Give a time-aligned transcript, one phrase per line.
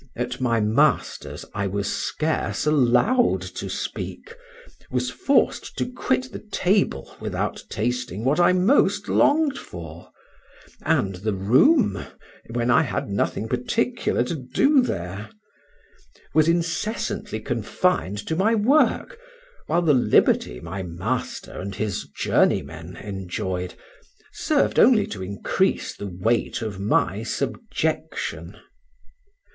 [0.15, 4.33] at my master's I was scarce allowed to speak,
[4.89, 10.09] was forced to quit the table without tasting what I most longed for,
[10.81, 12.03] and the room
[12.49, 15.29] when I had nothing particular to do there;
[16.33, 19.19] was incessantly confined to my work,
[19.67, 23.75] while the liberty my master and his journeymen enjoyed,
[24.33, 28.57] served only to increase the weight of my subjection.